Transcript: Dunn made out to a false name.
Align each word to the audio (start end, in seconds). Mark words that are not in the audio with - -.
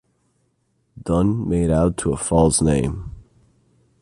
Dunn 0.99 1.47
made 1.47 1.69
out 1.69 1.95
to 1.97 2.11
a 2.11 2.17
false 2.17 2.59
name. 2.59 3.11